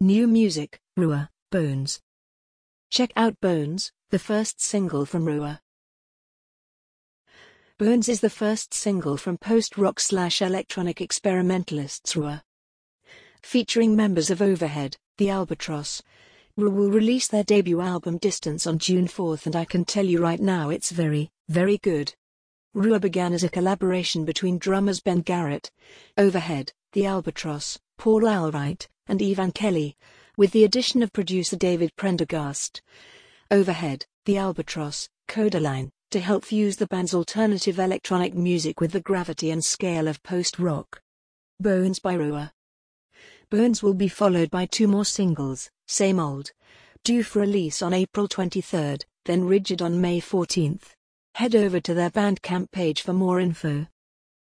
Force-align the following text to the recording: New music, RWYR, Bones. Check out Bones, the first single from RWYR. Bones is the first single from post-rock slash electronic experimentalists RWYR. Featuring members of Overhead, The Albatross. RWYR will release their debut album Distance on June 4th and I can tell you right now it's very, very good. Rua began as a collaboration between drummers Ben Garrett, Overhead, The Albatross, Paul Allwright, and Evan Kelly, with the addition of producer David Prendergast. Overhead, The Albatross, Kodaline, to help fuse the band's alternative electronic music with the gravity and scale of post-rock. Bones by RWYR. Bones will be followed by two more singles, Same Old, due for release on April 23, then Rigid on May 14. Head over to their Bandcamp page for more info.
New 0.00 0.26
music, 0.26 0.78
RWYR, 0.98 1.30
Bones. 1.50 2.02
Check 2.90 3.14
out 3.16 3.40
Bones, 3.40 3.92
the 4.10 4.18
first 4.18 4.60
single 4.60 5.06
from 5.06 5.24
RWYR. 5.24 5.58
Bones 7.78 8.06
is 8.06 8.20
the 8.20 8.28
first 8.28 8.74
single 8.74 9.16
from 9.16 9.38
post-rock 9.38 9.98
slash 9.98 10.42
electronic 10.42 11.00
experimentalists 11.00 12.12
RWYR. 12.12 12.42
Featuring 13.42 13.96
members 13.96 14.28
of 14.28 14.42
Overhead, 14.42 14.98
The 15.16 15.30
Albatross. 15.30 16.02
RWYR 16.58 16.72
will 16.74 16.90
release 16.90 17.28
their 17.28 17.44
debut 17.44 17.80
album 17.80 18.18
Distance 18.18 18.66
on 18.66 18.76
June 18.76 19.06
4th 19.06 19.46
and 19.46 19.56
I 19.56 19.64
can 19.64 19.86
tell 19.86 20.04
you 20.04 20.20
right 20.20 20.40
now 20.40 20.68
it's 20.68 20.90
very, 20.90 21.30
very 21.48 21.78
good. 21.78 22.14
Rua 22.74 23.00
began 23.00 23.32
as 23.32 23.44
a 23.44 23.48
collaboration 23.48 24.26
between 24.26 24.58
drummers 24.58 25.00
Ben 25.00 25.22
Garrett, 25.22 25.70
Overhead, 26.18 26.74
The 26.92 27.06
Albatross, 27.06 27.78
Paul 27.98 28.22
Allwright, 28.22 28.86
and 29.06 29.20
Evan 29.20 29.52
Kelly, 29.52 29.96
with 30.36 30.52
the 30.52 30.64
addition 30.64 31.02
of 31.02 31.12
producer 31.12 31.56
David 31.56 31.90
Prendergast. 31.96 32.80
Overhead, 33.50 34.06
The 34.24 34.38
Albatross, 34.38 35.08
Kodaline, 35.28 35.90
to 36.10 36.20
help 36.20 36.44
fuse 36.44 36.76
the 36.76 36.86
band's 36.86 37.14
alternative 37.14 37.78
electronic 37.78 38.34
music 38.34 38.80
with 38.80 38.92
the 38.92 39.00
gravity 39.00 39.50
and 39.50 39.64
scale 39.64 40.08
of 40.08 40.22
post-rock. 40.22 41.00
Bones 41.60 41.98
by 41.98 42.16
RWYR. 42.16 42.50
Bones 43.50 43.82
will 43.82 43.94
be 43.94 44.08
followed 44.08 44.50
by 44.50 44.66
two 44.66 44.88
more 44.88 45.04
singles, 45.04 45.70
Same 45.86 46.18
Old, 46.18 46.52
due 47.04 47.22
for 47.22 47.40
release 47.40 47.82
on 47.82 47.92
April 47.92 48.28
23, 48.28 48.96
then 49.24 49.44
Rigid 49.44 49.82
on 49.82 50.00
May 50.00 50.20
14. 50.20 50.80
Head 51.34 51.54
over 51.54 51.80
to 51.80 51.94
their 51.94 52.10
Bandcamp 52.10 52.70
page 52.70 53.02
for 53.02 53.12
more 53.12 53.40
info. 53.40 53.86